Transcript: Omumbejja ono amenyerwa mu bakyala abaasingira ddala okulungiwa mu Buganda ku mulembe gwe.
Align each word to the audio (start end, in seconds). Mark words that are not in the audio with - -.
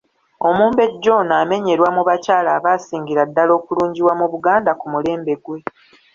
Omumbejja 0.49 1.09
ono 1.19 1.33
amenyerwa 1.43 1.89
mu 1.95 2.01
bakyala 2.09 2.49
abaasingira 2.57 3.21
ddala 3.29 3.51
okulungiwa 3.59 4.13
mu 4.19 4.25
Buganda 4.31 4.71
ku 4.79 4.85
mulembe 4.93 5.33
gwe. 5.43 5.59